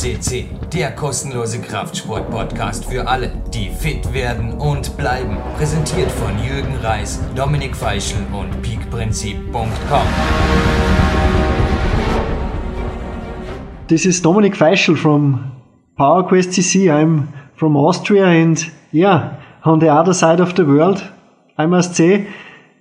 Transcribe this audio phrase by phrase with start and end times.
[0.00, 5.36] CC, der kostenlose Kraftsport-Podcast für alle, die fit werden und bleiben.
[5.58, 10.06] Präsentiert von Jürgen Reis, Dominik Feischl und peakprinzip.com.
[13.88, 15.52] This is Dominik Feischl from
[15.98, 16.90] PowerQuest CC.
[16.90, 17.24] I'm
[17.54, 21.02] from Austria and yeah, on the other side of the world,
[21.58, 22.26] I must say,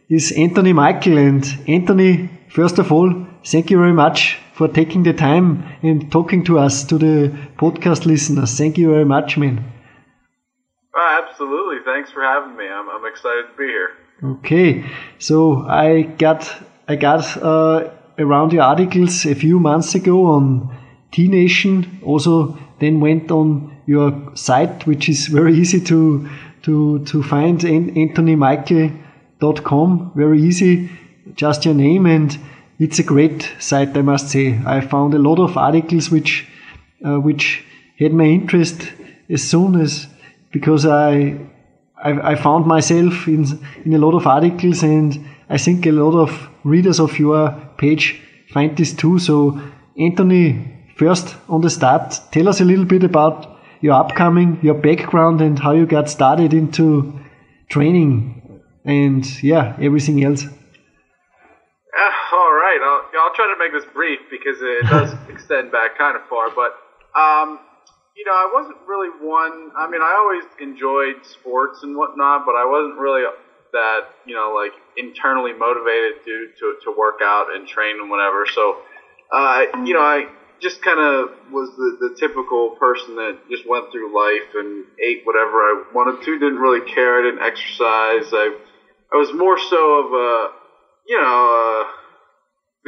[0.08, 1.18] is Anthony Michael.
[1.18, 6.44] And Anthony, first of all, thank you very much for taking the time and talking
[6.44, 8.58] to us, to the podcast listeners.
[8.58, 9.64] Thank you very much, man.
[10.94, 11.78] Oh, absolutely.
[11.86, 12.68] Thanks for having me.
[12.68, 13.92] I'm, I'm excited to be here.
[14.22, 14.84] Okay,
[15.18, 16.54] so I got
[16.90, 20.70] I got uh, around your articles a few months ago on
[21.14, 22.02] T Nation.
[22.04, 26.28] Also, then went on your site, which is very easy to
[26.64, 27.62] to to find.
[27.62, 30.12] AnthonyMichael.com.
[30.16, 30.90] Very easy,
[31.34, 32.38] just your name and
[32.80, 34.60] it's a great site, I must say.
[34.66, 36.48] I found a lot of articles which
[37.06, 37.64] uh, which
[38.00, 38.92] had my interest
[39.30, 40.08] as soon as
[40.52, 41.38] because I,
[42.02, 43.46] I I, found myself in
[43.86, 48.22] in a lot of articles, and I think a lot of readers of your page
[48.54, 49.20] find this too.
[49.20, 49.62] So,
[49.98, 55.42] Anthony, first on the start, tell us a little bit about your upcoming, your background,
[55.42, 57.20] and how you got started into
[57.70, 60.46] training, and yeah, everything else.
[62.78, 66.50] I'll try to make this brief because it does extend back kind of far.
[66.50, 66.72] But
[67.18, 67.60] um,
[68.16, 69.72] you know, I wasn't really one.
[69.78, 73.24] I mean, I always enjoyed sports and whatnot, but I wasn't really
[73.72, 78.46] that you know like internally motivated to to, to work out and train and whatever.
[78.46, 78.76] So
[79.32, 80.26] uh, you know, I
[80.62, 85.22] just kind of was the, the typical person that just went through life and ate
[85.24, 86.38] whatever I wanted to.
[86.38, 87.20] Didn't really care.
[87.20, 88.34] I didn't exercise.
[88.34, 88.52] I
[89.14, 90.48] I was more so of a
[91.08, 91.86] you know.
[91.86, 91.90] Uh,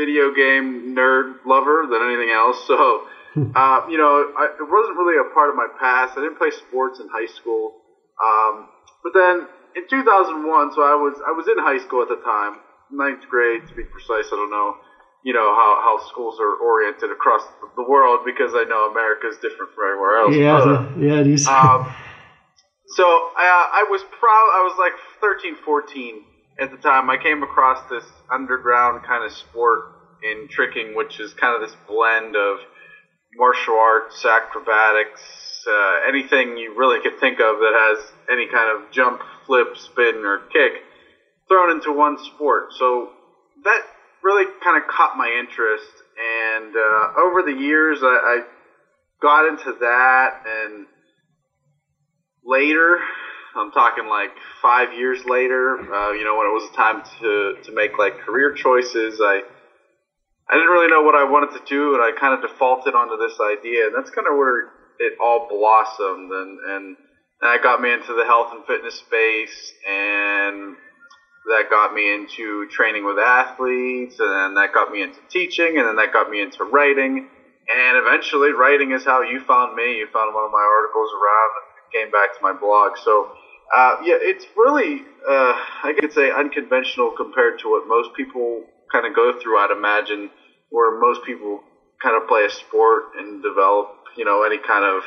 [0.01, 2.57] video game nerd lover than anything else.
[2.65, 3.05] So,
[3.55, 6.17] uh, you know, I, it wasn't really a part of my past.
[6.17, 7.77] I didn't play sports in high school.
[8.17, 8.67] Um,
[9.03, 9.45] but then
[9.75, 12.57] in 2001, so I was I was in high school at the time,
[12.89, 14.33] ninth grade to be precise.
[14.33, 14.75] I don't know,
[15.23, 17.41] you know how, how schools are oriented across
[17.75, 20.35] the world because I know America is different from everywhere else.
[20.35, 21.47] Yeah, yeah, it is.
[21.47, 21.85] Um,
[22.97, 23.05] so
[23.37, 24.47] I, I was proud.
[24.59, 26.25] I was like 13, 14
[26.61, 29.81] at the time, I came across this underground kind of sport
[30.21, 32.59] in tricking, which is kind of this blend of
[33.35, 37.97] martial arts, acrobatics, uh, anything you really could think of that has
[38.31, 40.73] any kind of jump, flip, spin, or kick
[41.47, 42.65] thrown into one sport.
[42.77, 43.09] So
[43.63, 43.81] that
[44.23, 45.89] really kind of caught my interest.
[46.15, 48.39] And uh, over the years, I, I
[49.21, 50.85] got into that, and
[52.45, 52.99] later
[53.55, 54.31] I'm talking like
[54.61, 55.77] five years later.
[55.93, 59.41] Uh, you know, when it was time to to make like career choices, I
[60.49, 63.17] I didn't really know what I wanted to do, and I kind of defaulted onto
[63.17, 64.67] this idea, and that's kind of where
[64.99, 66.97] it all blossomed, and and
[67.41, 70.75] that got me into the health and fitness space, and
[71.49, 75.87] that got me into training with athletes, and then that got me into teaching, and
[75.87, 77.25] then that got me into writing,
[77.67, 79.97] and eventually writing is how you found me.
[79.97, 81.51] You found one of my articles around
[81.93, 82.97] came back to my blog.
[82.97, 83.31] So
[83.75, 89.05] uh, yeah, it's really, uh, I could say, unconventional compared to what most people kind
[89.05, 89.57] of go through.
[89.57, 90.29] I'd imagine
[90.69, 91.61] where most people
[92.03, 93.87] kind of play a sport and develop,
[94.17, 95.03] you know, any kind of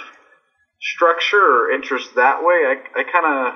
[0.81, 2.65] structure or interest that way.
[2.65, 3.55] I, I kind of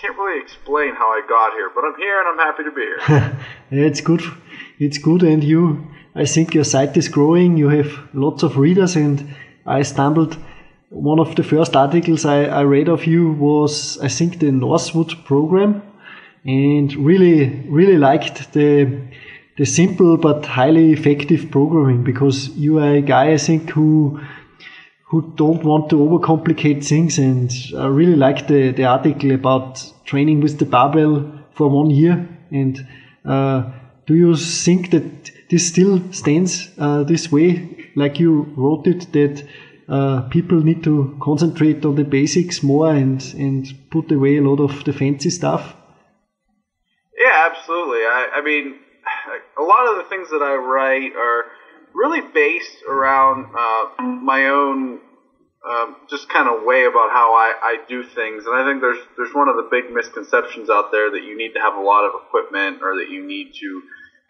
[0.00, 2.82] can't really explain how I got here, but I'm here and I'm happy to be
[2.82, 3.40] here.
[3.70, 4.22] it's good.
[4.78, 5.90] It's good, and you.
[6.14, 7.56] I think your site is growing.
[7.56, 9.34] You have lots of readers, and
[9.66, 10.38] I stumbled
[10.96, 15.12] one of the first articles I, I read of you was, I think, the Northwood
[15.24, 15.82] program,
[16.44, 19.00] and really, really liked the
[19.58, 24.20] the simple but highly effective programming because you are a guy, I think, who
[25.08, 30.40] who don't want to overcomplicate things, and I really liked the the article about training
[30.40, 32.28] with the barbell for one year.
[32.50, 32.86] And
[33.24, 33.70] uh,
[34.06, 39.44] do you think that this still stands uh, this way, like you wrote it, that
[39.88, 44.60] uh, people need to concentrate on the basics more and and put away a lot
[44.60, 45.76] of the fancy stuff.
[47.16, 48.00] Yeah, absolutely.
[48.00, 48.78] I, I mean,
[49.58, 51.44] a lot of the things that I write are
[51.94, 55.00] really based around uh, my own
[55.68, 58.44] um, just kind of way about how I, I do things.
[58.46, 61.54] And I think there's there's one of the big misconceptions out there that you need
[61.54, 63.82] to have a lot of equipment or that you need to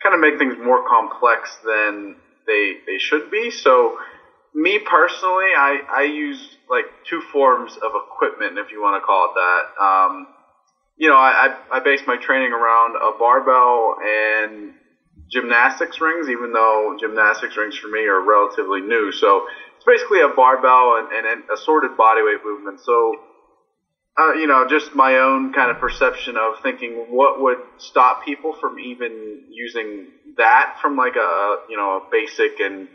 [0.03, 2.17] kind of make things more complex than
[2.47, 3.51] they they should be.
[3.51, 3.99] So
[4.57, 9.27] me personally, I, I use like two forms of equipment, if you want to call
[9.27, 9.85] it that.
[9.85, 10.27] Um,
[10.97, 14.73] you know, I, I base my training around a barbell and
[15.31, 19.13] gymnastics rings, even though gymnastics rings for me are relatively new.
[19.13, 19.43] So
[19.77, 22.81] it's basically a barbell and, and, and assorted bodyweight movement.
[22.81, 23.15] So,
[24.19, 28.55] uh, you know, just my own kind of perception of thinking what would stop people
[28.59, 30.07] from even using
[30.39, 32.89] that from like a, you know, a basic and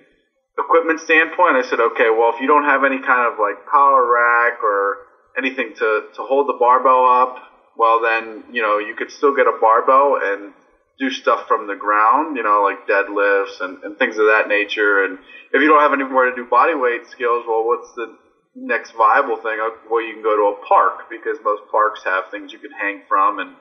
[0.57, 1.55] equipment standpoint.
[1.55, 4.97] I said, okay, well, if you don't have any kind of like power rack or
[5.37, 7.35] anything to, to hold the barbell up,
[7.75, 10.53] well, then, you know, you could still get a barbell and
[10.99, 15.03] do stuff from the ground, you know, like deadlifts and, and things of that nature.
[15.03, 15.17] And
[15.51, 18.13] if you don't have anywhere to do body weight skills, well, what's the
[18.55, 19.57] next viable thing?
[19.59, 22.71] Uh, well, you can go to a park because most parks have things you can
[22.71, 23.55] hang from and,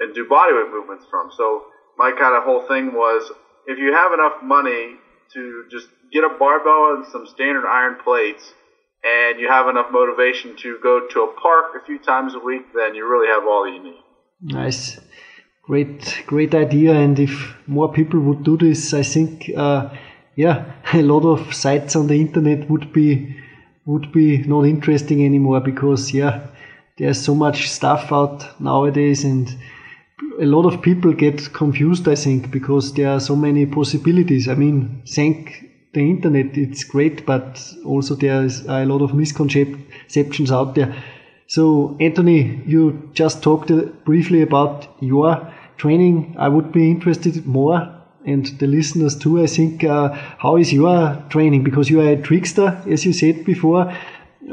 [0.00, 1.30] and do body weight movements from.
[1.36, 1.64] So
[1.96, 3.30] my kind of whole thing was
[3.66, 4.98] if you have enough money
[5.34, 8.54] to just get a barbell and some standard iron plates
[9.04, 12.62] and you have enough motivation to go to a park a few times a week,
[12.74, 14.02] then you really have all you need.
[14.40, 14.98] Nice
[15.66, 19.88] great great idea and if more people would do this i think uh,
[20.36, 23.34] yeah a lot of sites on the internet would be
[23.86, 26.46] would be not interesting anymore because yeah
[26.98, 29.56] there's so much stuff out nowadays and
[30.40, 34.54] a lot of people get confused i think because there are so many possibilities i
[34.54, 40.94] mean thank the internet it's great but also there's a lot of misconceptions out there
[41.46, 43.70] so, Anthony, you just talked
[44.04, 46.34] briefly about your training.
[46.38, 47.92] I would be interested more,
[48.24, 49.42] and the listeners too.
[49.42, 51.62] I think, uh, how is your training?
[51.62, 53.92] Because you are a trickster, as you said before.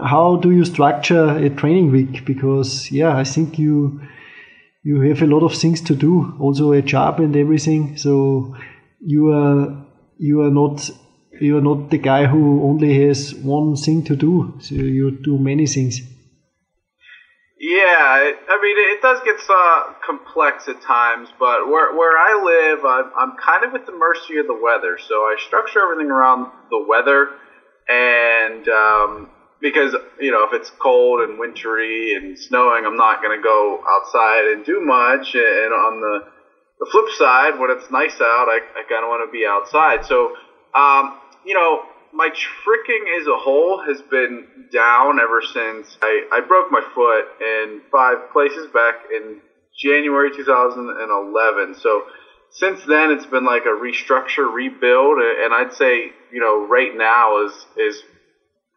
[0.04, 2.26] How do you structure a training week?
[2.26, 4.02] Because yeah, I think you
[4.84, 7.98] you have a lot of things to do, also a job and everything.
[7.98, 8.56] So
[9.00, 9.86] you are
[10.18, 10.90] you are not
[11.40, 14.54] you are not the guy who only has one thing to do.
[14.60, 16.02] So you do many things.
[17.60, 22.84] Yeah, I mean, it does get uh, complex at times, but where where I live,
[22.84, 24.98] I'm, I'm kind of at the mercy of the weather.
[24.98, 27.30] So I structure everything around the weather,
[27.88, 29.30] and um,
[29.62, 33.80] because you know, if it's cold and wintry and snowing, I'm not going to go
[33.88, 35.36] outside and do much.
[35.36, 36.20] And on the
[36.80, 40.04] the flip side, when it's nice out, I, I kind of want to be outside.
[40.04, 40.32] So,
[40.74, 41.14] um,
[41.46, 46.72] you know, my tricking as a whole has been down ever since I, I broke
[46.72, 49.42] my foot in five places back in
[49.78, 51.76] January 2011.
[51.76, 52.04] So
[52.50, 57.46] since then, it's been like a restructure, rebuild, and I'd say you know right now
[57.46, 58.04] is is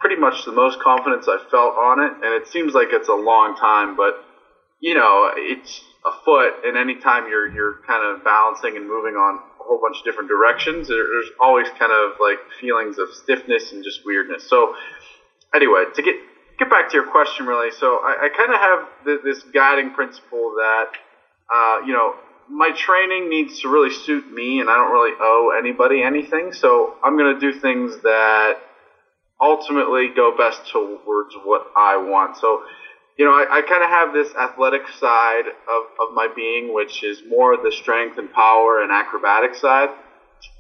[0.05, 3.15] pretty much the most confidence I've felt on it, and it seems like it's a
[3.15, 4.13] long time, but
[4.79, 9.41] you know it's a foot, and anytime you're you're kind of balancing and moving on
[9.41, 13.83] a whole bunch of different directions, there's always kind of like feelings of stiffness and
[13.83, 14.47] just weirdness.
[14.47, 14.75] So
[15.55, 16.17] anyway, to get
[16.59, 20.53] get back to your question, really, so I, I kind of have this guiding principle
[20.59, 20.89] that
[21.49, 22.13] uh, you know
[22.51, 26.53] my training needs to really suit me, and I don't really owe anybody anything.
[26.53, 28.59] So I'm going to do things that
[29.41, 32.37] ultimately go best towards what I want.
[32.37, 32.63] So
[33.17, 37.05] you know, I, I kind of have this athletic side of, of my being, which
[37.05, 39.91] is more the strength and power and acrobatic side.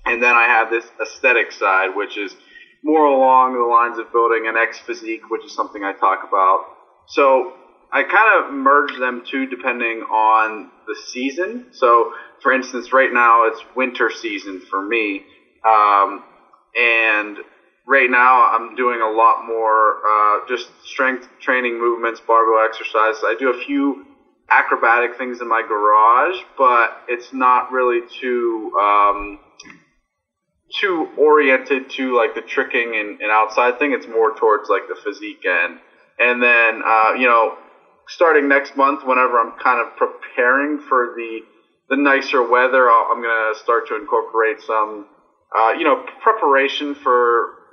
[0.06, 2.34] And then I have this aesthetic side, which is
[2.82, 6.64] more along the lines of building an X physique, which is something I talk about.
[7.08, 7.54] So
[7.92, 11.66] I kind of merge them two depending on the season.
[11.72, 15.22] So, for instance, right now it's winter season for me.
[15.66, 16.22] Um,
[16.76, 17.38] and
[17.86, 23.22] right now I'm doing a lot more uh, just strength training movements, barbell exercises.
[23.24, 24.06] I do a few
[24.50, 29.38] acrobatic things in my garage, but it's not really too um,
[30.80, 33.92] too oriented to like the tricking and, and, outside thing.
[33.92, 35.78] It's more towards like the physique end.
[36.18, 37.56] And then uh, you know,
[38.08, 41.40] starting next month, whenever I'm kind of preparing for the
[41.90, 45.06] the nicer weather, i am gonna start to incorporate some.
[45.56, 47.63] Uh, you know, preparation for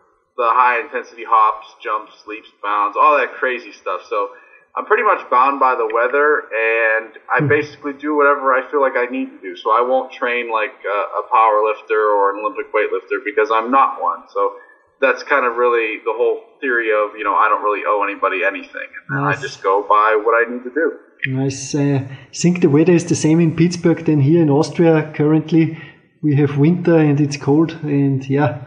[0.42, 4.02] the high intensity hops, jumps, leaps, bounds, all that crazy stuff.
[4.10, 4.34] So
[4.74, 7.48] I'm pretty much bound by the weather, and I hmm.
[7.48, 9.54] basically do whatever I feel like I need to do.
[9.56, 13.70] So I won't train like a, a power lifter or an Olympic weightlifter because I'm
[13.70, 14.26] not one.
[14.34, 14.58] So
[14.98, 18.42] that's kind of really the whole theory of you know I don't really owe anybody
[18.42, 19.38] anything, and nice.
[19.38, 20.88] I just go by what I need to do.
[21.28, 21.76] Nice.
[21.76, 25.14] Uh, I think the weather is the same in Pittsburgh than here in Austria.
[25.14, 25.78] Currently,
[26.24, 28.66] we have winter and it's cold, and yeah.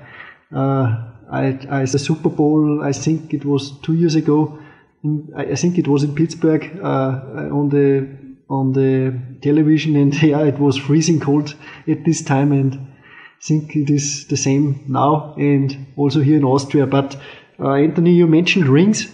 [0.55, 4.59] Uh, I the Super Bowl, I think it was two years ago.
[5.03, 7.21] In, I, think it was in Pittsburgh uh,
[7.53, 8.09] on the
[8.49, 11.55] on the television, and yeah, it was freezing cold
[11.89, 16.45] at this time, and I think it is the same now, and also here in
[16.45, 16.87] Austria.
[16.87, 17.17] But
[17.59, 19.11] uh, Anthony, you mentioned rings.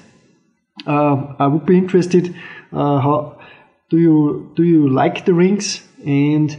[0.87, 2.35] Uh, I would be interested.
[2.73, 3.41] Uh, how
[3.89, 6.57] do you do you like the rings and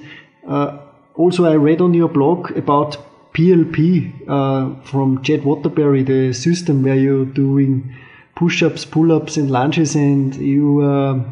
[0.48, 0.78] uh,
[1.16, 2.98] also, I read on your blog about
[3.34, 7.96] PLP uh, from Chad Waterbury, the system where you're doing
[8.36, 11.24] push-ups, pull-ups, and lunges, and you uh,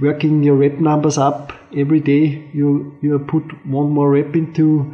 [0.00, 2.48] working your rep numbers up every day.
[2.52, 4.92] You you put one more rep into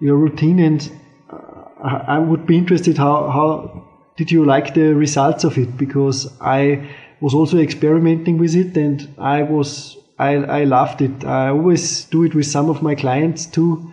[0.00, 0.90] your routine, and
[1.30, 5.76] uh, I would be interested how how did you like the results of it?
[5.76, 6.88] Because I
[7.20, 11.24] was also experimenting with it, and I was I I loved it.
[11.24, 13.89] I always do it with some of my clients too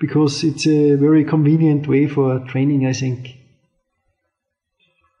[0.00, 3.36] because it's a very convenient way for training, I think.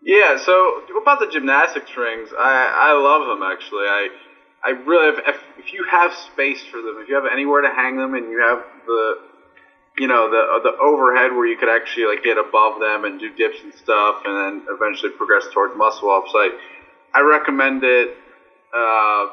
[0.02, 3.84] Yeah, so about the gymnastics rings, I, I love them actually.
[3.86, 4.08] I
[4.64, 7.96] I really if, if you have space for them, if you have anywhere to hang
[7.96, 9.14] them, and you have the
[9.98, 13.30] you know the the overhead where you could actually like get above them and do
[13.30, 16.32] dips and stuff, and then eventually progress towards muscle ups.
[16.34, 16.50] I
[17.12, 18.08] I recommend it.
[18.74, 19.26] Uh,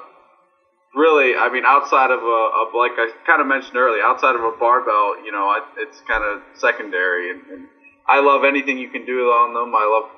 [0.98, 4.44] really, I mean, outside of a, of like I kind of mentioned earlier, outside of
[4.44, 7.32] a barbell, you know, I, it's kind of secondary.
[7.32, 7.68] And, and
[8.08, 9.75] I love anything you can do on them.
[9.75, 10.10] I love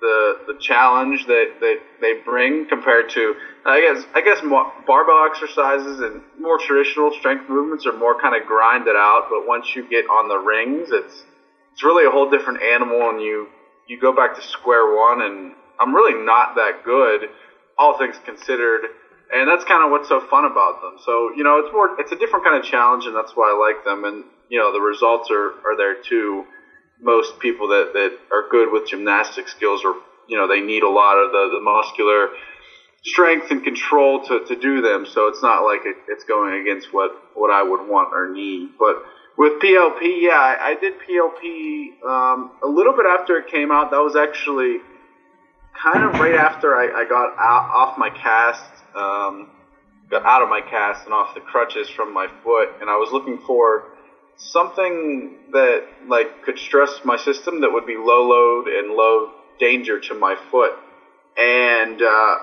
[0.00, 5.24] the the challenge that, that they bring compared to I guess I guess more barbell
[5.24, 9.28] exercises and more traditional strength movements are more kind of grinded out.
[9.30, 11.24] But once you get on the rings, it's
[11.72, 13.48] it's really a whole different animal, and you
[13.86, 15.22] you go back to square one.
[15.22, 17.30] And I'm really not that good,
[17.78, 18.86] all things considered
[19.34, 20.96] and that's kind of what's so fun about them.
[21.04, 23.58] So you know, it's more, it's a different kind of challenge, and that's why I
[23.58, 24.04] like them.
[24.04, 26.44] And you know, the results are are there too.
[27.00, 29.94] Most people that that are good with gymnastic skills are,
[30.28, 32.28] you know, they need a lot of the, the muscular
[33.04, 35.04] strength and control to, to do them.
[35.04, 38.70] So it's not like it, it's going against what what I would want or need.
[38.78, 39.02] But
[39.36, 43.90] with PLP, yeah, I, I did PLP um, a little bit after it came out.
[43.90, 44.78] That was actually
[45.74, 48.64] kind of right after I, I got out, off my cast
[48.94, 49.50] um,
[50.10, 53.10] got out of my cast and off the crutches from my foot, and I was
[53.10, 53.82] looking for
[54.36, 59.98] something that like could stress my system that would be low load and low danger
[59.98, 60.72] to my foot.
[61.36, 62.36] And uh,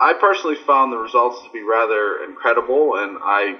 [0.00, 3.58] I personally found the results to be rather incredible, and I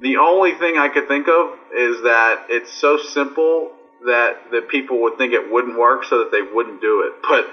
[0.00, 3.72] the only thing I could think of is that it's so simple
[4.06, 7.12] that that people would think it wouldn't work, so that they wouldn't do it.
[7.28, 7.46] But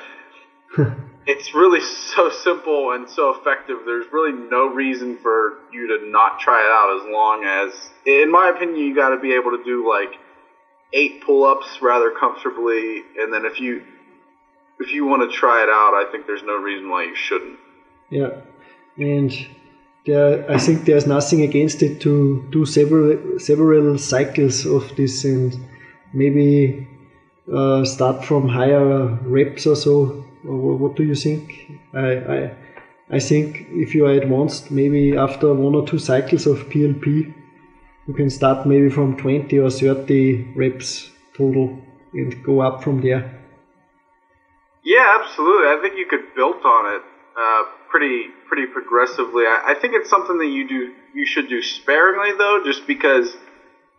[1.26, 3.80] it's really so simple and so effective.
[3.86, 8.32] There's really no reason for you to not try it out as long as, in
[8.32, 10.14] my opinion, you got to be able to do like
[10.92, 13.84] eight pull-ups rather comfortably, and then if you
[14.80, 17.58] if you want to try it out, I think there's no reason why you shouldn't.
[18.10, 18.42] Yeah,
[18.98, 19.32] and
[20.06, 25.56] there, I think there's nothing against it to do several several cycles of this and
[26.14, 26.88] maybe
[27.52, 31.72] uh, start from higher reps or so what do you think?
[31.94, 32.56] I, I,
[33.10, 37.34] I think if you are advanced, maybe after one or two cycles of PLP,
[38.08, 41.80] you can start maybe from 20 or 30 reps total
[42.14, 43.40] and go up from there.
[44.84, 45.68] Yeah, absolutely.
[45.68, 47.02] I think you could build on it
[47.38, 49.46] uh, pretty pretty progressively.
[49.46, 53.38] I, I think it's something that you do you should do sparingly though, just because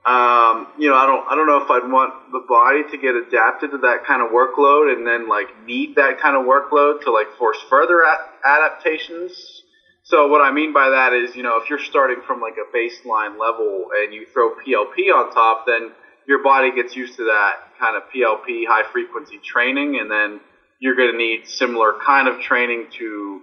[0.06, 3.14] um, you know, I don't, I don't know if I'd want the body to get
[3.14, 7.10] adapted to that kind of workload and then like need that kind of workload to
[7.10, 8.02] like force further
[8.44, 9.62] adaptations.
[10.02, 12.76] So what I mean by that is, you know, if you're starting from like a
[12.76, 15.92] baseline level and you throw PLP on top, then
[16.26, 20.40] your body gets used to that kind of PLP high frequency training, and then
[20.78, 23.40] you're going to need similar kind of training to,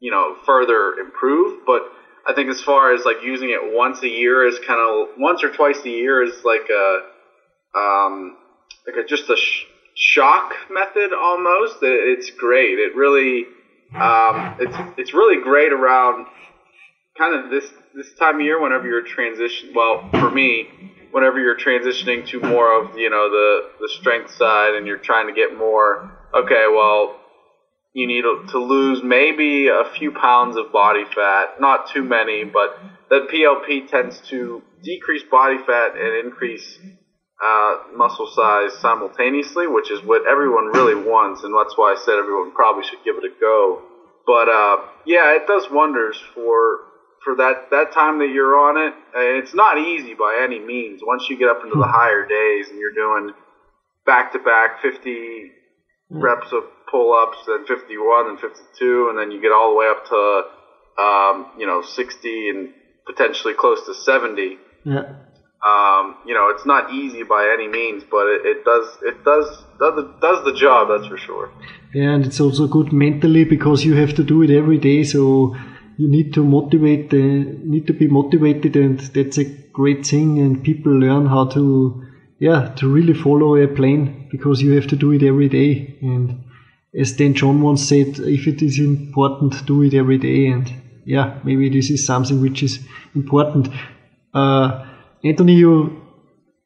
[0.00, 1.66] you know, further improve.
[1.66, 1.82] But
[2.28, 5.42] I think as far as like using it once a year is kind of once
[5.42, 6.98] or twice a year is like a
[7.78, 8.36] um,
[8.86, 11.78] like a, just a sh- shock method almost.
[11.80, 12.78] It's great.
[12.78, 13.46] It really
[13.94, 16.26] um, it's it's really great around
[17.16, 19.72] kind of this this time of year whenever you're transition.
[19.74, 20.68] Well, for me,
[21.10, 25.28] whenever you're transitioning to more of you know the the strength side and you're trying
[25.28, 26.10] to get more.
[26.34, 27.14] Okay, well
[27.98, 32.78] you need to lose maybe a few pounds of body fat, not too many, but
[33.10, 36.78] that PLP tends to decrease body fat and increase
[37.44, 42.14] uh, muscle size simultaneously, which is what everyone really wants, and that's why I said
[42.14, 43.82] everyone probably should give it a go.
[44.24, 46.78] But uh, yeah, it does wonders for
[47.24, 48.94] for that that time that you're on it.
[49.42, 51.00] It's not easy by any means.
[51.02, 53.34] Once you get up into the higher days and you're doing
[54.06, 55.50] back to back 50
[56.10, 59.88] reps of pull ups, then 51 and 52, and then you get all the way
[59.88, 62.68] up to, um, you know, 60 and
[63.06, 64.58] potentially close to 70.
[64.84, 65.02] Yeah.
[65.64, 69.64] Um, you know, it's not easy by any means, but it, it does it does
[69.80, 70.86] does the, does the job.
[70.88, 71.50] That's for sure.
[71.92, 75.02] Yeah, and it's also good mentally because you have to do it every day.
[75.02, 75.56] So
[75.98, 77.22] you need to motivate the
[77.64, 82.02] need to be motivated and that's a great thing and people learn how to
[82.38, 86.44] yeah to really follow a plan because you have to do it every day and
[86.94, 90.46] as Dan John once said if it is important do it every day.
[90.46, 90.72] And
[91.04, 92.80] yeah maybe this is something which is
[93.14, 93.68] important.
[94.34, 94.84] Uh,
[95.24, 96.02] Anthony you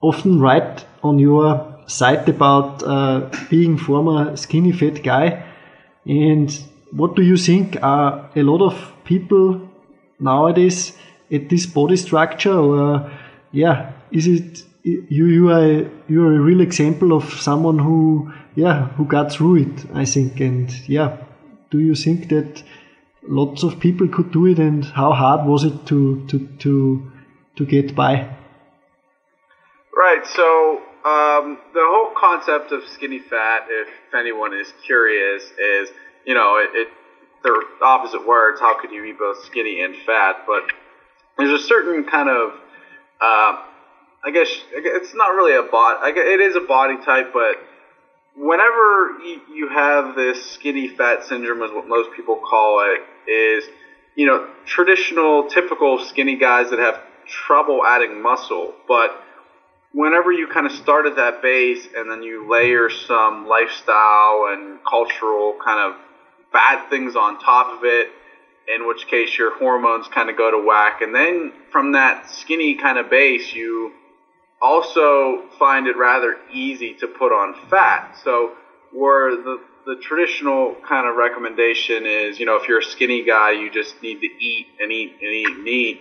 [0.00, 5.44] often write on your site about uh, being former skinny fat guy.
[6.06, 6.50] And
[6.90, 7.76] what do you think?
[7.82, 9.68] Are a lot of people
[10.18, 10.96] nowadays
[11.32, 13.10] at this body structure or
[13.50, 18.88] yeah is it you you are you are a real example of someone who yeah
[18.96, 21.16] who got through it i think and yeah
[21.70, 22.62] do you think that
[23.22, 27.10] lots of people could do it and how hard was it to to to
[27.56, 28.14] to get by
[29.96, 35.88] right so um, the whole concept of skinny fat if anyone is curious is
[36.24, 36.88] you know it, it
[37.42, 38.60] they're opposite words.
[38.60, 40.44] How could you be both skinny and fat?
[40.46, 40.64] But
[41.38, 42.50] there's a certain kind of,
[43.20, 43.58] uh,
[44.24, 46.18] I guess it's not really a body.
[46.18, 47.56] It is a body type, but
[48.36, 49.18] whenever
[49.52, 53.64] you have this skinny fat syndrome, is what most people call it, is
[54.14, 59.22] you know traditional, typical skinny guys that have trouble adding muscle, but
[59.92, 64.78] whenever you kind of start at that base and then you layer some lifestyle and
[64.88, 66.00] cultural kind of
[66.52, 68.08] bad things on top of it,
[68.68, 71.00] in which case your hormones kind of go to whack.
[71.00, 73.92] And then from that skinny kind of base, you
[74.62, 78.16] also find it rather easy to put on fat.
[78.22, 78.52] So,
[78.92, 83.52] where the, the traditional kind of recommendation is, you know, if you're a skinny guy,
[83.52, 86.00] you just need to eat and eat and eat and eat.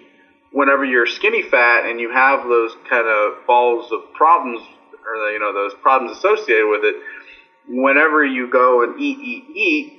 [0.51, 4.62] Whenever you're skinny fat and you have those kind of balls of problems,
[5.08, 6.96] or, you know, those problems associated with it,
[7.68, 9.94] whenever you go and eat, eat, eat,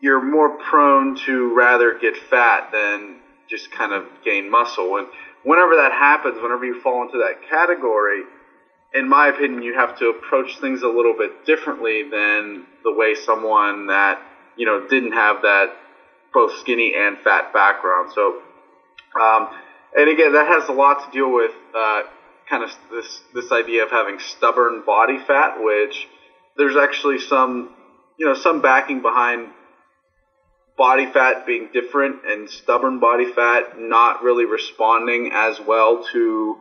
[0.00, 4.96] you're more prone to rather get fat than just kind of gain muscle.
[4.96, 5.06] And
[5.44, 8.24] whenever that happens, whenever you fall into that category,
[8.94, 13.14] in my opinion, you have to approach things a little bit differently than the way
[13.14, 14.20] someone that
[14.56, 15.74] you know didn't have that
[16.32, 18.10] both skinny and fat background.
[18.12, 18.36] So,
[19.20, 19.48] um,
[19.96, 22.02] and again, that has a lot to deal with uh,
[22.48, 26.08] kind of this this idea of having stubborn body fat, which
[26.56, 27.70] there's actually some
[28.18, 29.50] you know some backing behind
[30.76, 36.56] body fat being different and stubborn body fat not really responding as well to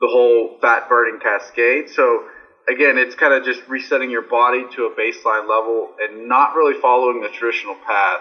[0.00, 1.88] the whole fat burning cascade.
[1.88, 2.24] So
[2.68, 6.74] again, it's kind of just resetting your body to a baseline level and not really
[6.80, 8.20] following the traditional path.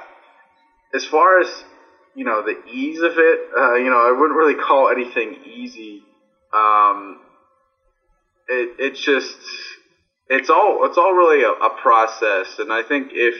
[0.93, 1.63] As far as
[2.15, 6.03] you know, the ease of it, uh, you know, I wouldn't really call anything easy.
[6.53, 7.19] Um,
[8.47, 9.37] it, it's just,
[10.29, 12.59] it's all, it's all really a, a process.
[12.59, 13.35] And I think if,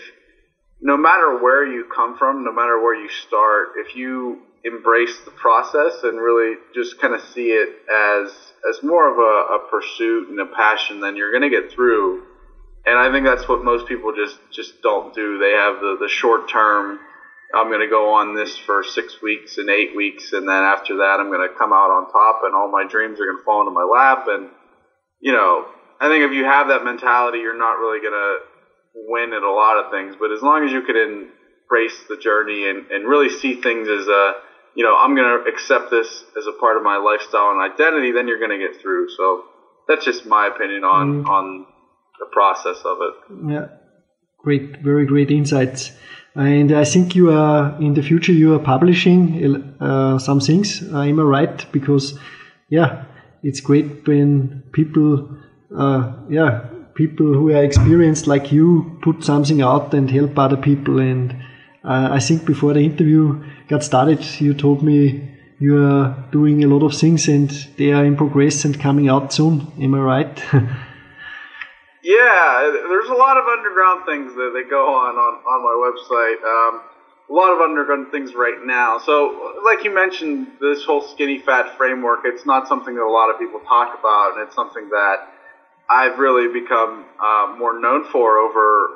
[0.83, 5.31] no matter where you come from, no matter where you start, if you embrace the
[5.31, 8.29] process and really just kind of see it as
[8.69, 12.21] as more of a, a pursuit and a passion, then you're going to get through.
[12.85, 15.37] And I think that's what most people just just don't do.
[15.37, 16.99] They have the the short term.
[17.55, 20.97] I'm going to go on this for six weeks and eight weeks, and then after
[20.97, 23.43] that, I'm going to come out on top, and all my dreams are going to
[23.43, 24.25] fall into my lap.
[24.27, 24.49] And
[25.21, 25.65] you know,
[26.01, 28.52] I think if you have that mentality, you're not really going to
[28.95, 32.69] win at a lot of things, but as long as you could embrace the journey
[32.69, 34.33] and, and really see things as a,
[34.75, 38.11] you know, I'm going to accept this as a part of my lifestyle and identity,
[38.11, 39.09] then you're going to get through.
[39.09, 39.45] So
[39.87, 41.27] that's just my opinion on, mm.
[41.27, 41.65] on
[42.19, 43.51] the process of it.
[43.51, 43.67] Yeah.
[44.39, 45.91] Great, very great insights.
[46.35, 50.81] And I think you are in the future you are publishing uh, some things.
[50.81, 51.71] Uh, am I right?
[51.71, 52.17] Because
[52.69, 53.05] yeah,
[53.43, 55.37] it's great when people
[55.77, 60.99] uh, yeah people who are experienced like you put something out and help other people.
[60.99, 61.33] And
[61.83, 65.29] uh, I think before the interview got started, you told me
[65.59, 69.33] you are doing a lot of things and they are in progress and coming out
[69.33, 69.71] soon.
[69.79, 70.43] Am I right?
[72.03, 76.43] yeah, there's a lot of underground things that, that go on on, on my website.
[76.43, 76.81] Um,
[77.29, 78.97] a lot of underground things right now.
[78.97, 83.29] So, like you mentioned, this whole skinny fat framework, it's not something that a lot
[83.29, 85.32] of people talk about, and it's something that
[85.93, 88.89] I've really become uh, more known for over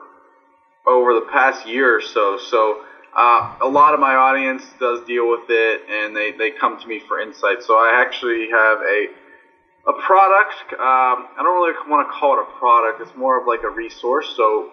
[0.88, 2.38] over the past year or so.
[2.38, 2.82] So
[3.16, 6.88] uh, a lot of my audience does deal with it, and they, they come to
[6.88, 7.62] me for insight.
[7.62, 9.08] So I actually have a
[9.88, 10.74] a product.
[10.74, 13.00] Um, I don't really want to call it a product.
[13.00, 14.34] It's more of like a resource.
[14.36, 14.70] So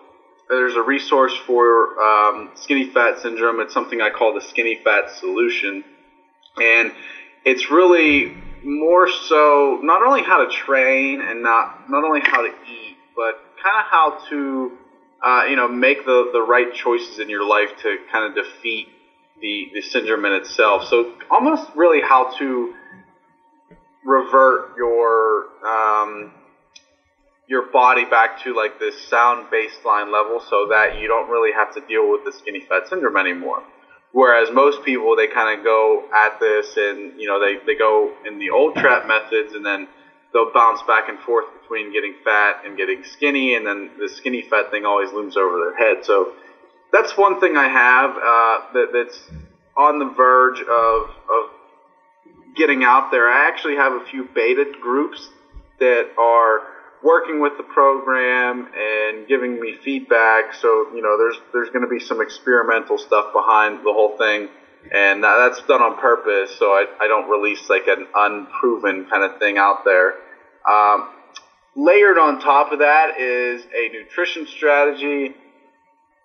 [0.48, 3.60] there's a resource for um, skinny fat syndrome.
[3.60, 5.84] It's something I call the skinny fat solution,
[6.60, 6.92] and
[7.44, 8.32] it's really
[8.64, 13.40] more so not only how to train and not not only how to eat, but
[13.62, 14.72] kind of how to
[15.22, 18.88] uh, you know make the the right choices in your life to kind of defeat
[19.40, 20.84] the the syndrome in itself.
[20.84, 22.74] So almost really how to
[24.04, 26.32] revert your um,
[27.46, 31.74] your body back to like this sound baseline level so that you don't really have
[31.74, 33.62] to deal with the skinny fat syndrome anymore.
[34.14, 38.12] Whereas most people, they kind of go at this and, you know, they, they go
[38.24, 39.88] in the old trap methods and then
[40.32, 44.42] they'll bounce back and forth between getting fat and getting skinny, and then the skinny
[44.48, 46.04] fat thing always looms over their head.
[46.04, 46.32] So
[46.92, 49.18] that's one thing I have uh, that, that's
[49.76, 51.50] on the verge of, of
[52.54, 53.28] getting out there.
[53.28, 55.28] I actually have a few beta groups
[55.80, 56.60] that are
[57.04, 60.54] working with the program and giving me feedback.
[60.54, 64.48] So you know, there's there's going to be some experimental stuff behind the whole thing,
[64.90, 66.56] and that's done on purpose.
[66.58, 70.14] So I, I don't release like an unproven kind of thing out there.
[70.68, 71.10] Um,
[71.76, 75.34] layered on top of that is a nutrition strategy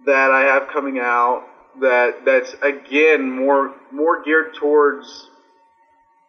[0.05, 1.43] that I have coming out
[1.81, 5.29] that that's again more more geared towards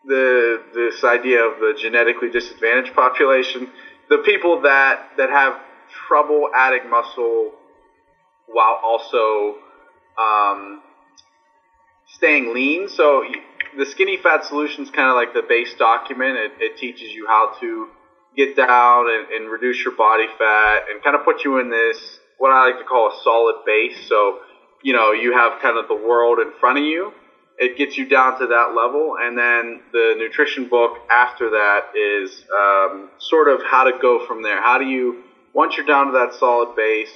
[0.05, 3.71] the this idea of the genetically disadvantaged population
[4.11, 5.55] the people that that have
[6.07, 7.53] trouble adding muscle
[8.47, 9.57] while also
[10.19, 10.83] um,
[12.09, 12.89] staying lean.
[12.89, 13.25] So
[13.79, 16.37] the skinny fat solution is kind of like the base document.
[16.37, 17.89] It, it, teaches you how to
[18.37, 22.19] get down and, and reduce your body fat and kind of put you in this
[22.39, 24.09] what I like to call a solid base.
[24.09, 24.41] So
[24.83, 27.13] you know you have kind of the world in front of you
[27.61, 29.17] it gets you down to that level.
[29.21, 34.43] And then the nutrition book after that is um, sort of how to go from
[34.43, 34.61] there.
[34.63, 37.13] How do you, once you're down to that solid base,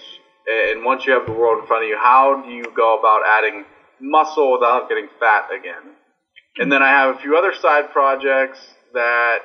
[0.47, 3.23] and once you have the world in front of you, how do you go about
[3.27, 3.65] adding
[3.99, 5.95] muscle without getting fat again?
[6.59, 8.61] And then I have a few other side projects
[8.93, 9.39] that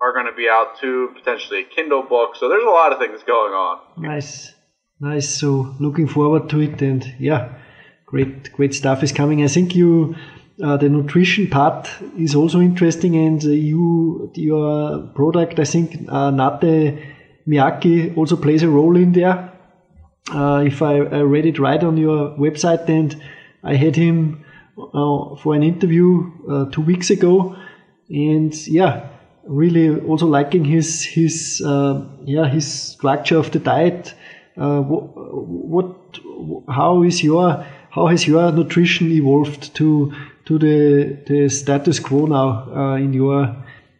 [0.00, 2.36] are going to be out too, potentially a Kindle book.
[2.36, 3.80] So there's a lot of things going on.
[3.98, 4.50] Nice,
[4.98, 5.28] nice.
[5.28, 7.52] So looking forward to it, and yeah,
[8.12, 9.42] great great stuff is coming.
[9.42, 10.14] I think you
[10.62, 16.30] uh, the nutrition part is also interesting, and uh, you your product I think uh,
[16.30, 16.98] Nate
[17.48, 19.48] Miyaki also plays a role in there.
[20.30, 23.20] Uh, if I, I, read it right on your website, and
[23.64, 24.44] I had him
[24.78, 27.56] uh, for an interview uh, two weeks ago,
[28.08, 29.08] and yeah,
[29.44, 31.60] really also liking his his
[32.24, 34.14] yeah his structure of the diet.
[34.54, 35.96] what, what
[36.68, 40.12] how is your how has your nutrition evolved to
[40.46, 43.54] to the the status quo now uh, in your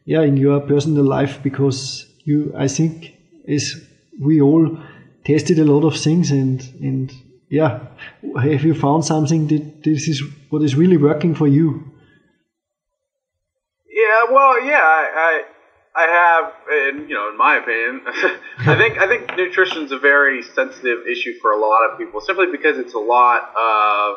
[0.07, 1.43] yeah in your personal life?
[1.43, 3.15] Because you, I think,
[3.47, 3.75] as
[4.19, 4.79] we all
[5.25, 7.13] tested a lot of things and and
[7.51, 7.81] yeah,
[8.41, 11.85] have you found something that this is what is really working for you?
[13.91, 15.43] Yeah, well, yeah, I, I
[16.01, 18.01] have, and you know, in my opinion,
[18.59, 22.21] I think I think nutrition is a very sensitive issue for a lot of people,
[22.21, 24.17] simply because it's a lot of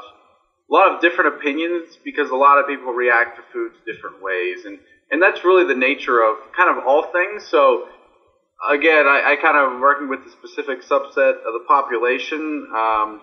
[0.69, 1.97] a lot of different opinions.
[2.03, 4.79] Because a lot of people react to foods different ways, and
[5.11, 7.45] and that's really the nature of kind of all things.
[7.49, 7.83] So
[8.69, 12.67] again, I, I kind of working with a specific subset of the population.
[12.75, 13.21] Um,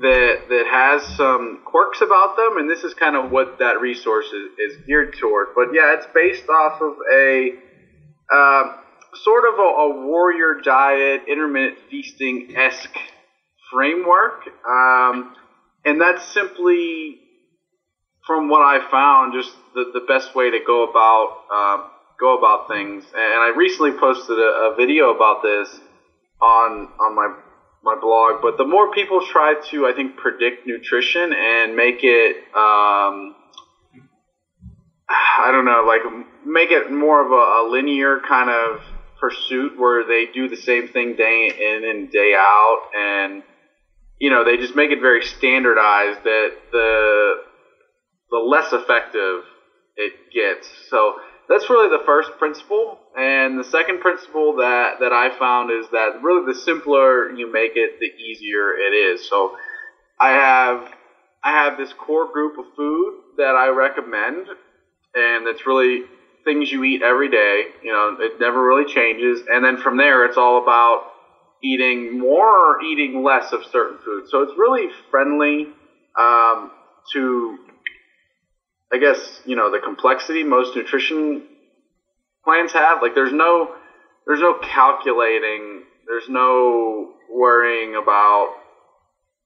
[0.00, 4.26] that that has some quirks about them, and this is kind of what that resource
[4.26, 5.48] is, is geared toward.
[5.54, 7.52] But yeah, it's based off of a
[8.32, 8.62] uh,
[9.14, 12.96] sort of a, a, warrior diet, intermittent feasting esque
[13.70, 15.34] framework, um,
[15.84, 17.20] and that's simply
[18.26, 22.68] from what I found just the, the best way to go about uh, go about
[22.68, 23.04] things.
[23.14, 25.80] And I recently posted a, a video about this
[26.40, 27.43] on on my
[27.84, 32.36] my blog, but the more people try to, I think, predict nutrition and make it,
[32.56, 33.34] um,
[35.08, 36.00] I don't know, like
[36.46, 38.80] make it more of a, a, linear kind of
[39.20, 43.42] pursuit where they do the same thing day in and day out, and
[44.18, 47.34] you know they just make it very standardized that the
[48.30, 49.42] the less effective
[49.96, 50.68] it gets.
[50.88, 51.16] So
[51.48, 52.98] that's really the first principle.
[53.16, 57.72] And the second principle that, that I found is that really the simpler you make
[57.74, 59.28] it, the easier it is.
[59.28, 59.56] So
[60.18, 60.88] I have
[61.42, 64.46] I have this core group of food that I recommend,
[65.14, 66.02] and it's really
[66.44, 67.66] things you eat every day.
[67.82, 69.42] You know, it never really changes.
[69.50, 71.04] And then from there, it's all about
[71.62, 74.30] eating more or eating less of certain foods.
[74.30, 75.68] So it's really friendly
[76.18, 76.70] um,
[77.12, 77.58] to
[78.94, 81.42] I guess you know the complexity most nutrition
[82.44, 83.02] plans have.
[83.02, 83.74] Like there's no
[84.24, 85.82] there's no calculating.
[86.06, 88.54] There's no worrying about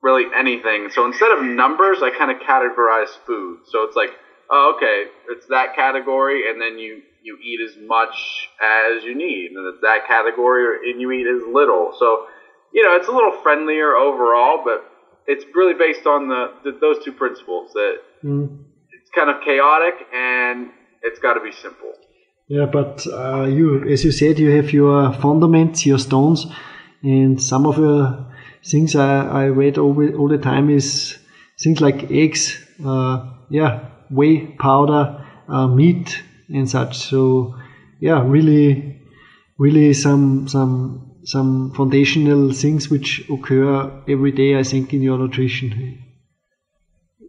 [0.03, 0.91] really anything.
[0.91, 3.61] So instead of numbers, I kind of categorize food.
[3.65, 4.11] So it's like,
[4.51, 9.53] oh, okay, it's that category, and then you you eat as much as you need,
[9.53, 11.95] and it's that category, and you eat as little.
[11.99, 12.27] So
[12.71, 14.85] you know, it's a little friendlier overall, but
[15.27, 18.65] it's really based on the, the those two principles that Mm.
[19.09, 20.69] It's kind of chaotic and
[21.03, 21.93] it's got to be simple.
[22.49, 26.47] Yeah, but uh, you, as you said, you have your fundaments, your stones,
[27.03, 28.27] and some of the
[28.65, 31.19] things I, I read all, the- all the time is
[31.63, 36.97] things like eggs, uh, yeah, whey powder, uh, meat, and such.
[36.99, 37.55] So,
[38.01, 38.99] yeah, really,
[39.59, 44.59] really some some some foundational things which occur every day.
[44.59, 45.99] I think in your nutrition.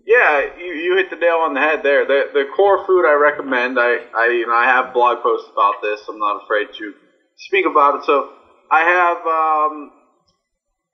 [0.10, 2.04] Yeah, you, you hit the nail on the head there.
[2.04, 3.78] The the core food I recommend.
[3.80, 6.02] I I you know I have blog posts about this.
[6.10, 6.94] I'm not afraid to
[7.38, 8.06] speak about it.
[8.06, 8.26] So
[8.72, 9.92] I have um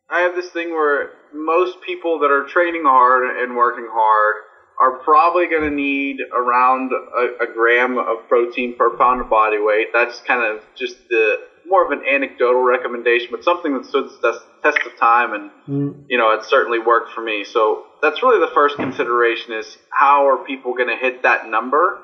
[0.09, 4.35] I have this thing where most people that are training hard and working hard
[4.81, 9.59] are probably going to need around a, a gram of protein per pound of body
[9.59, 9.87] weight.
[9.93, 14.33] That's kind of just the more of an anecdotal recommendation, but something that stood the
[14.63, 15.95] test- of time and Mm.
[16.07, 17.43] you know, it certainly worked for me.
[17.43, 21.99] So that's really the first consideration is how are people going to hit that number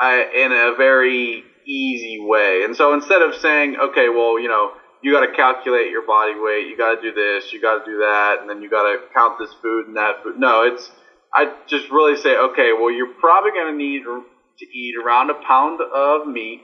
[0.00, 2.64] uh, in a very easy way.
[2.64, 6.34] And so instead of saying, okay, well, you know, you got to calculate your body
[6.36, 8.84] weight, you got to do this, you got to do that, and then you got
[8.84, 10.34] to count this food and that food.
[10.36, 10.90] No, it's
[11.34, 15.34] I just really say, okay, well, you're probably going to need to eat around a
[15.34, 16.60] pound of meat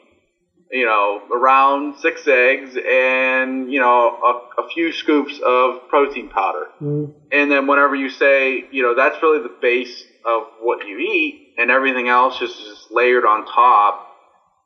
[0.70, 6.66] you know, around six eggs and, you know, a, a few scoops of protein powder.
[6.80, 7.14] Mm.
[7.32, 11.54] And then whenever you say, you know, that's really the base of what you eat
[11.56, 14.06] and everything else is just layered on top,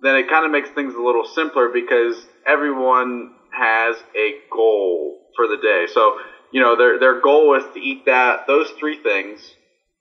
[0.00, 5.46] then it kind of makes things a little simpler because everyone has a goal for
[5.46, 5.86] the day.
[5.92, 6.18] So,
[6.50, 9.54] you know, their, their goal is to eat that, those three things.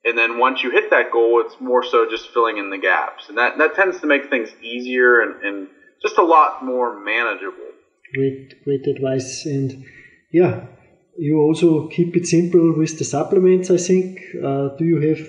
[0.04, 3.30] And then once you hit that goal, it's more so just filling in the gaps.
[3.30, 5.68] And that, that tends to make things easier and, and
[6.02, 7.70] just a lot more manageable.
[8.14, 9.46] Great, great advice.
[9.46, 9.86] And
[10.32, 10.66] yeah,
[11.18, 13.70] you also keep it simple with the supplements.
[13.70, 14.20] I think.
[14.44, 15.20] Uh, do you have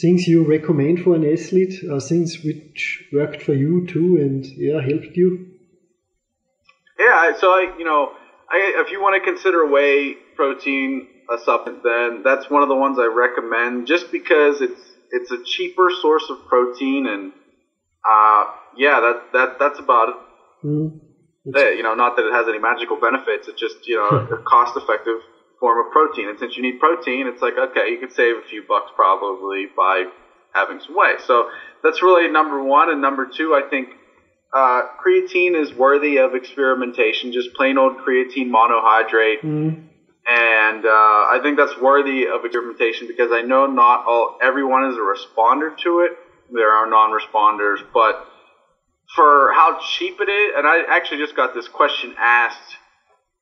[0.00, 1.74] things you recommend for an athlete?
[1.90, 5.52] Uh, things which worked for you too, and yeah, helped you.
[6.98, 8.12] Yeah, so I, you know,
[8.48, 12.76] I, if you want to consider whey protein a supplement, then that's one of the
[12.76, 17.32] ones I recommend, just because it's it's a cheaper source of protein, and
[18.08, 18.44] uh,
[18.76, 20.16] yeah, that that that's about it.
[20.64, 21.00] Mm.
[21.54, 23.48] Eh, You know, not that it has any magical benefits.
[23.48, 25.18] It's just you know a cost-effective
[25.60, 28.42] form of protein, and since you need protein, it's like okay, you could save a
[28.42, 30.04] few bucks probably by
[30.52, 31.14] having some whey.
[31.18, 31.48] So
[31.82, 33.88] that's really number one, and number two, I think
[34.52, 37.32] uh, creatine is worthy of experimentation.
[37.32, 39.84] Just plain old creatine monohydrate, Mm.
[40.26, 40.88] and uh,
[41.34, 45.76] I think that's worthy of experimentation because I know not all everyone is a responder
[45.84, 46.12] to it.
[46.50, 48.14] There are non-responders, but
[49.14, 52.76] for how cheap it is, and I actually just got this question asked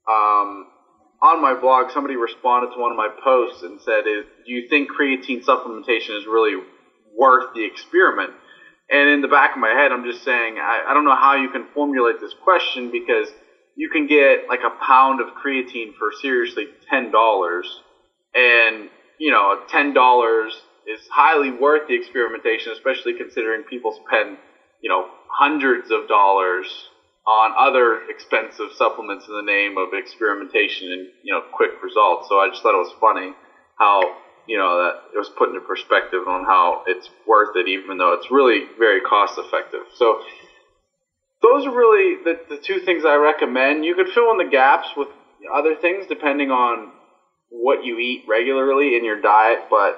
[0.09, 0.66] um,
[1.22, 1.90] on my blog.
[1.90, 6.18] Somebody responded to one of my posts and said, "Is do you think creatine supplementation
[6.18, 6.57] is really
[7.16, 8.33] worth the experiment?"
[8.90, 11.37] And in the back of my head, I'm just saying, I, I don't know how
[11.37, 13.29] you can formulate this question because
[13.74, 17.66] you can get like a pound of creatine for seriously ten dollars,
[18.35, 20.55] and you know, ten dollars
[20.87, 24.37] is highly worth the experimentation, especially considering people spend
[24.85, 26.68] you know hundreds of dollars
[27.27, 32.29] on other expensive supplements in the name of experimentation and you know quick results.
[32.29, 33.33] So I just thought it was funny
[33.79, 34.03] how
[34.47, 38.12] you know that it was put into perspective on how it's worth it, even though
[38.12, 39.88] it's really very cost effective.
[39.97, 40.20] So
[41.40, 43.87] those are really the, the two things I recommend.
[43.87, 45.09] You could fill in the gaps with
[45.53, 46.92] other things depending on
[47.49, 49.97] what you eat regularly in your diet, but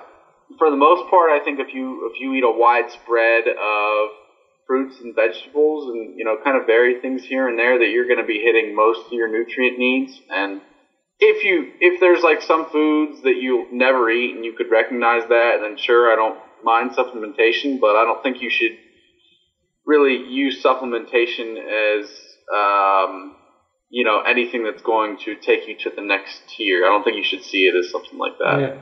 [0.59, 4.26] for the most part, I think if you if you eat a wide spread of
[4.67, 8.07] fruits and vegetables and you know kind of vary things here and there that you're
[8.07, 10.21] going to be hitting most of your nutrient needs.
[10.31, 10.61] And
[11.19, 15.29] if you if there's like some foods that you'll never eat and you could recognize
[15.29, 18.77] that then sure I don't mind supplementation but I don't think you should
[19.87, 22.11] really use supplementation as
[22.55, 23.37] um,
[23.89, 26.85] you know anything that's going to take you to the next tier.
[26.85, 28.61] I don't think you should see it as something like that.
[28.61, 28.75] Yeah,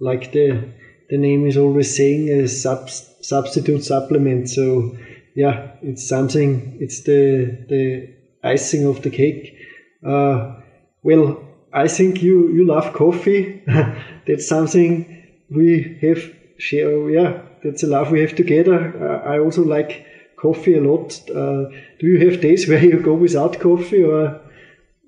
[0.00, 0.72] like the
[1.10, 4.48] the name is always saying a sub, substitute supplement.
[4.48, 4.96] So
[5.36, 6.78] yeah, it's something.
[6.80, 8.08] It's the the
[8.42, 9.54] icing of the cake.
[10.04, 10.56] Uh,
[11.02, 13.62] well, I think you you love coffee.
[14.26, 15.06] that's something
[15.50, 16.20] we have
[16.58, 17.10] share.
[17.10, 18.78] Yeah, that's a love we have together.
[18.98, 21.20] Uh, I also like coffee a lot.
[21.30, 21.66] Uh,
[22.00, 24.40] do you have days where you go without coffee, or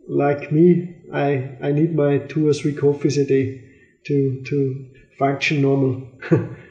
[0.09, 3.63] like me, I I need my two or three coffees a day
[4.07, 4.87] to to
[5.19, 6.03] function normal.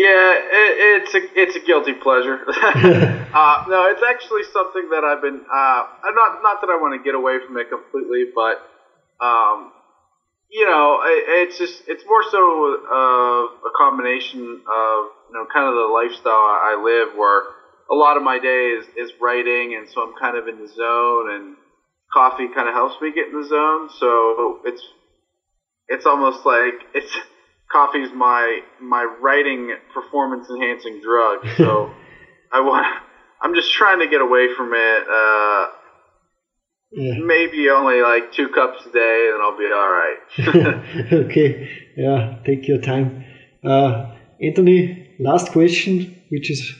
[0.00, 2.38] Yeah, it, it's a it's a guilty pleasure.
[2.48, 6.94] uh, no, it's actually something that I've been uh, I'm not not that I want
[6.94, 8.56] to get away from it completely, but
[9.24, 9.72] um,
[10.50, 15.74] you know, it's just it's more so uh, a combination of you know kind of
[15.74, 17.42] the lifestyle I live where
[17.90, 20.68] a lot of my day is, is writing, and so I'm kind of in the
[20.68, 21.56] zone, and
[22.12, 23.88] coffee kind of helps me get in the zone.
[23.90, 24.82] So it's
[25.88, 27.18] it's almost like it's
[27.70, 31.38] coffee's my my writing performance enhancing drug.
[31.56, 31.90] So
[32.52, 32.86] I want
[33.42, 35.08] I'm just trying to get away from it.
[35.08, 35.66] Uh,
[36.92, 37.14] yeah.
[37.20, 41.12] Maybe only like two cups a day, and I'll be all right.
[41.12, 43.24] okay, yeah, take your time.
[43.62, 46.74] Uh, Anthony, last question, which is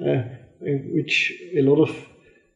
[0.00, 0.22] uh,
[0.60, 1.90] which a lot of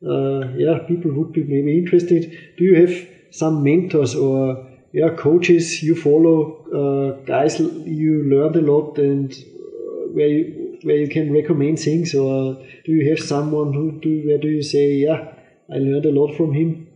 [0.07, 2.31] uh, yeah people would be maybe interested.
[2.57, 8.61] Do you have some mentors or yeah coaches you follow, uh, guys you learned a
[8.61, 12.54] lot, and uh, where you where you can recommend things, or
[12.85, 15.33] do you have someone who do where do you say yeah
[15.72, 16.87] I learned a lot from him?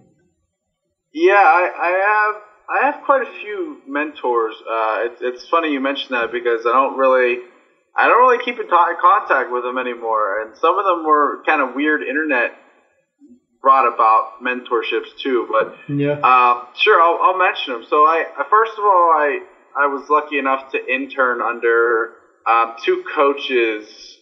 [1.13, 4.55] Yeah, I, I have I have quite a few mentors.
[4.69, 7.39] Uh, it's, it's funny you mention that because I don't really
[7.97, 11.61] I don't really keep in contact with them anymore, and some of them were kind
[11.61, 12.53] of weird internet
[13.63, 15.47] brought about mentorships too.
[15.51, 17.85] But yeah, uh, sure, I'll, I'll mention them.
[17.89, 19.39] So I, I first of all I
[19.77, 22.11] I was lucky enough to intern under
[22.49, 24.19] um, two coaches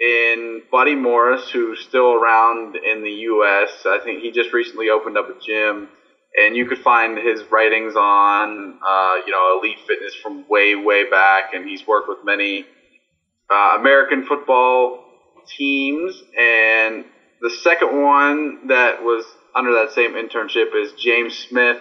[0.00, 3.86] in Buddy Morris, who's still around in the U.S.
[3.86, 5.88] I think he just recently opened up a gym
[6.36, 11.04] and you could find his writings on uh, you know elite fitness from way way
[11.08, 12.66] back, and he's worked with many
[13.50, 14.98] uh, American football
[15.56, 16.22] teams.
[16.38, 17.04] And
[17.40, 21.78] the second one that was under that same internship is James Smith.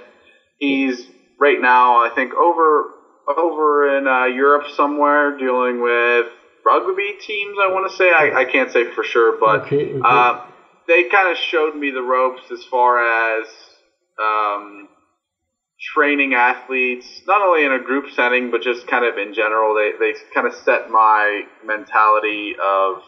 [0.57, 2.85] He's right now I think over
[3.27, 6.27] over in uh, Europe somewhere dealing with
[6.65, 7.57] rugby teams.
[7.61, 10.01] I want to say I, I can't say for sure, but okay, okay.
[10.03, 10.35] Uh,
[10.87, 13.47] they kind of showed me the ropes as far as
[14.21, 14.87] um,
[15.79, 19.73] training athletes, not only in a group setting, but just kind of in general.
[19.73, 23.01] They, they kind of set my mentality of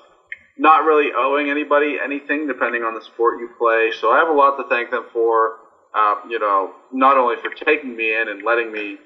[0.58, 3.92] not really owing anybody anything depending on the sport you play.
[3.92, 5.54] So I have a lot to thank them for,
[5.94, 8.98] uh, you know, not only for taking me in and letting me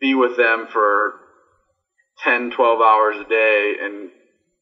[0.00, 1.14] be with them for
[2.18, 4.10] 10, 12 hours a day and,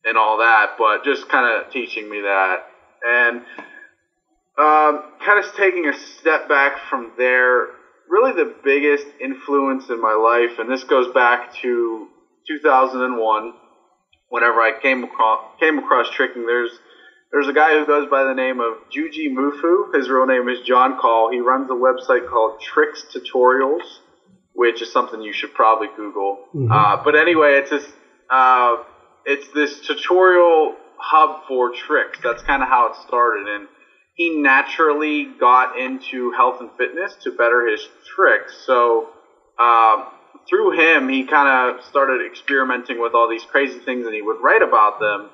[0.04, 2.58] and all that, but just kind of teaching me that.
[3.06, 3.42] And
[4.56, 7.66] um, kind of taking a step back from there,
[8.08, 12.06] really the biggest influence in my life, and this goes back to
[12.46, 13.52] 2001,
[14.28, 16.46] whenever I came across, came across tricking.
[16.46, 16.78] There's
[17.32, 19.92] there's a guy who goes by the name of Jujimufu.
[19.92, 21.32] His real name is John Call.
[21.32, 23.82] He runs a website called Tricks Tutorials,
[24.54, 26.38] which is something you should probably Google.
[26.54, 26.70] Mm-hmm.
[26.70, 27.86] Uh, but anyway, it's this
[28.30, 28.76] uh,
[29.24, 32.18] it's this tutorial hub for tricks.
[32.22, 33.68] That's kind of how it started, and
[34.14, 38.56] he naturally got into health and fitness to better his tricks.
[38.64, 39.08] So
[39.58, 40.06] um,
[40.48, 44.40] through him, he kind of started experimenting with all these crazy things, and he would
[44.40, 45.30] write about them.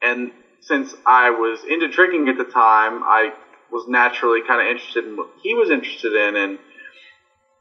[0.00, 3.32] And since I was into tricking at the time, I
[3.70, 6.58] was naturally kind of interested in what he was interested in, and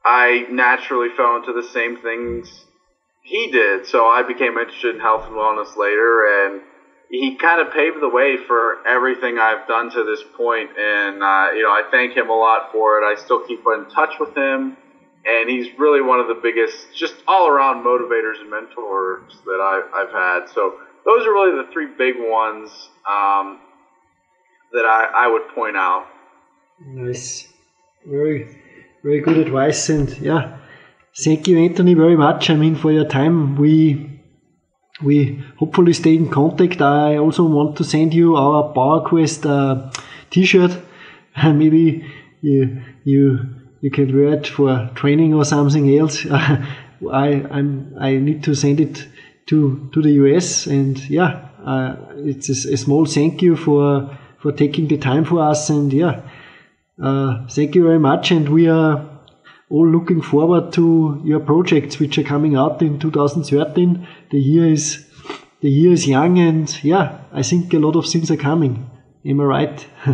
[0.04, 2.66] I naturally fell into the same things
[3.22, 3.86] he did.
[3.86, 6.62] So I became interested in health and wellness later, and
[7.10, 10.72] he kind of paved the way for everything I've done to this point.
[10.78, 13.06] and uh, you know I thank him a lot for it.
[13.06, 14.74] I still keep in touch with him,
[15.26, 19.94] and he's really one of the biggest, just all around motivators and mentors that I've,
[19.94, 20.50] I've had.
[20.50, 20.74] So
[21.06, 23.60] those are really the three big ones um,
[24.72, 26.06] that I, I would point out.
[26.80, 27.48] Nice,
[28.06, 28.61] very
[29.04, 30.58] very good advice, and yeah,
[31.16, 32.50] thank you, Anthony, very much.
[32.50, 33.56] I mean for your time.
[33.58, 34.22] We
[35.04, 36.82] we hopefully stay in contact.
[36.82, 39.92] I also want to send you our PowerQuest uh,
[40.30, 40.78] T-shirt.
[41.44, 42.06] Maybe
[42.42, 43.40] you you
[43.82, 46.26] you can wear it for training or something else.
[46.32, 49.08] I I'm I need to send it
[49.48, 54.52] to to the US, and yeah, uh, it's a, a, small thank you for for
[54.52, 56.22] taking the time for us, and yeah,
[57.01, 59.08] uh, thank you very much, and we are
[59.69, 64.08] all looking forward to your projects which are coming out in 2013.
[64.29, 65.08] The year is
[65.62, 68.89] the year is young, and yeah, I think a lot of things are coming.
[69.25, 69.87] Am I right?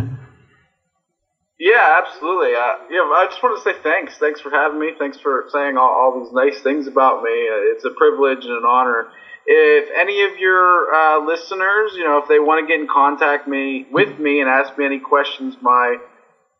[1.58, 2.54] yeah, absolutely.
[2.54, 4.18] Uh, yeah, I just want to say thanks.
[4.18, 4.92] Thanks for having me.
[4.98, 7.30] Thanks for saying all, all these nice things about me.
[7.30, 9.08] Uh, it's a privilege and an honor.
[9.46, 13.48] If any of your uh, listeners, you know, if they want to get in contact
[13.48, 15.96] me with me and ask me any questions, my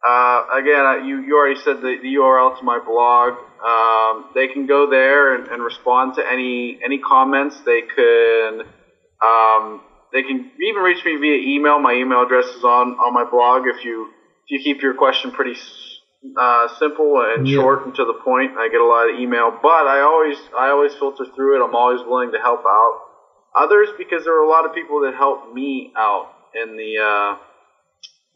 [0.06, 3.34] uh, again, you, you already said the, the URL to my blog.
[3.64, 7.60] Um, they can go there and, and, respond to any any comments.
[7.66, 8.62] They can
[9.20, 9.82] um,
[10.12, 11.78] they can even reach me via email.
[11.80, 13.66] My email address is on, on my blog.
[13.66, 14.04] If you
[14.46, 15.56] if you keep your question pretty
[16.36, 17.56] uh, simple and Yeah.
[17.56, 18.52] short and to the point.
[18.56, 21.64] I get a lot of email, but I always I always filter through it.
[21.64, 23.00] I'm always willing to help out
[23.54, 27.36] others because there are a lot of people that help me out in the uh,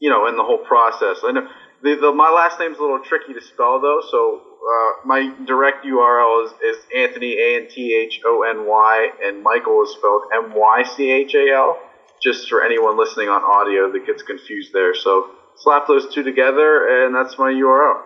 [0.02, 1.22] you know in the whole process.
[1.24, 1.46] I know
[1.82, 5.84] the, the, my last name's a little tricky to spell though, so uh, my direct
[5.86, 10.24] URL is, is Anthony A N T H O N Y and Mychal is spelled
[10.34, 11.78] M Y C H A L.
[12.20, 14.94] Just for anyone listening on audio that gets confused there.
[14.94, 18.00] So slap those two together, and that's my URL.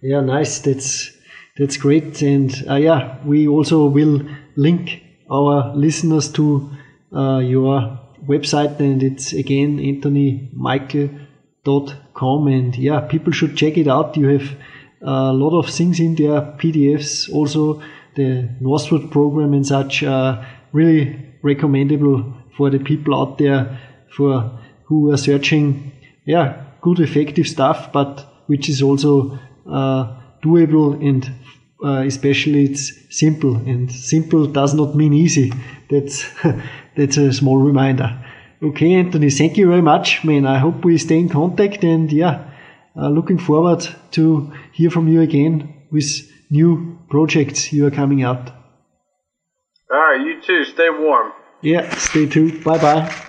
[0.00, 0.60] Yeah, nice.
[0.60, 1.10] That's
[1.56, 2.22] that's great.
[2.22, 4.22] And uh, yeah, we also will
[4.56, 6.70] link our listeners to
[7.12, 12.46] uh, your website, and it's again anthonymychal.com.
[12.46, 14.16] And yeah, people should check it out.
[14.16, 14.56] You have
[15.00, 17.82] a lot of things in there, PDFs, also
[18.14, 20.02] the Northwood program and such.
[20.02, 23.78] Uh, really recommendable for the people out there
[24.14, 25.92] for who are searching,
[26.24, 29.38] yeah, good effective stuff, but which is also
[29.70, 31.30] uh, doable and
[31.84, 35.52] uh, especially it's simple and simple does not mean easy.
[35.90, 36.24] That's
[36.96, 38.18] that's a small reminder.
[38.62, 40.46] Okay, Anthony, thank you very much, man.
[40.46, 42.48] I hope we stay in contact and yeah,
[42.96, 48.50] uh, looking forward to hear from you again with new projects you are coming out.
[49.90, 50.64] All right, you too.
[50.64, 51.32] Stay warm.
[51.60, 52.62] Yeah, stay tuned.
[52.64, 53.28] Bye bye.